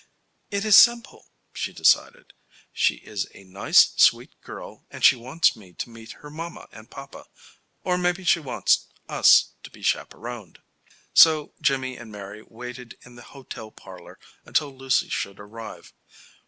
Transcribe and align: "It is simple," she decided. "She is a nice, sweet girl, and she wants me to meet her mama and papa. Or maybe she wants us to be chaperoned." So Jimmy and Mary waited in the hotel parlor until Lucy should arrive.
"It 0.49 0.65
is 0.65 0.75
simple," 0.75 1.27
she 1.53 1.71
decided. 1.71 2.33
"She 2.73 2.95
is 2.95 3.27
a 3.35 3.43
nice, 3.43 3.93
sweet 3.97 4.33
girl, 4.41 4.83
and 4.89 5.05
she 5.05 5.15
wants 5.15 5.55
me 5.55 5.73
to 5.73 5.91
meet 5.91 6.13
her 6.23 6.31
mama 6.31 6.67
and 6.71 6.89
papa. 6.89 7.27
Or 7.83 7.99
maybe 7.99 8.23
she 8.23 8.39
wants 8.39 8.87
us 9.07 9.51
to 9.61 9.69
be 9.69 9.83
chaperoned." 9.83 10.57
So 11.13 11.53
Jimmy 11.61 11.97
and 11.97 12.11
Mary 12.11 12.41
waited 12.41 12.97
in 13.05 13.13
the 13.13 13.21
hotel 13.37 13.69
parlor 13.69 14.17
until 14.43 14.75
Lucy 14.75 15.07
should 15.09 15.39
arrive. 15.39 15.93